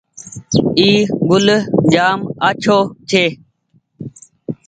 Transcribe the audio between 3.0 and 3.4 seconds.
ڇي